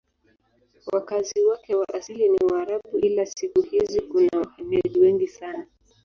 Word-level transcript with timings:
Wakazi 0.93 1.45
wake 1.45 1.75
wa 1.75 1.87
asili 1.93 2.29
ni 2.29 2.37
Waarabu 2.51 2.97
ila 2.97 3.25
siku 3.25 3.61
hizi 3.61 4.01
kuna 4.01 4.29
wahamiaji 4.33 4.99
wengi 4.99 5.27
sana. 5.27 5.65